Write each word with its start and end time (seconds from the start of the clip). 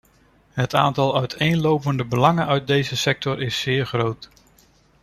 Het 0.49 0.73
aantal 0.75 1.17
uiteenlopende 1.17 2.05
belangen 2.05 2.47
uit 2.47 2.67
deze 2.67 2.97
sector 2.97 3.41
is 3.41 3.59
zeer 3.61 3.85
groot. 3.85 4.29